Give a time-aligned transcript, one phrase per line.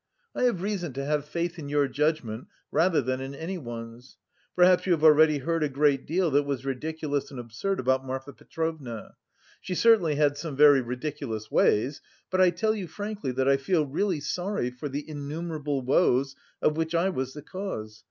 [0.33, 4.17] I have reason to have faith in your judgment rather than in anyone's.
[4.55, 8.33] Perhaps you have already heard a great deal that was ridiculous and absurd about Marfa
[8.33, 9.13] Petrovna.
[9.61, 12.01] She certainly had some very ridiculous ways,
[12.31, 16.77] but I tell you frankly that I feel really sorry for the innumerable woes of
[16.77, 17.99] which I was the cause.